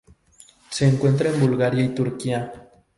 Se 0.71 0.87
encuentra 0.87 1.29
en 1.29 1.39
Bulgaria 1.39 1.85
y 1.85 1.93
Turquía. 1.93 2.71